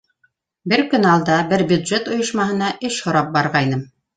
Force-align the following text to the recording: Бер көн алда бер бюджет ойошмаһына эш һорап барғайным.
Бер 0.71 0.81
көн 0.93 1.05
алда 1.09 1.35
бер 1.53 1.65
бюджет 1.73 2.11
ойошмаһына 2.17 2.73
эш 2.91 3.01
һорап 3.07 3.33
барғайным. 3.37 3.89